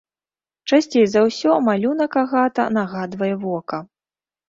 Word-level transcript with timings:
Часцей 0.71 1.05
за 1.11 1.21
ўсё 1.27 1.51
малюнак 1.69 2.19
агата 2.25 2.69
нагадвае 2.81 3.33
вока. 3.49 3.77